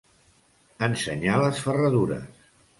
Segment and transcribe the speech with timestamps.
[0.87, 2.45] Ensenyar les ferradures.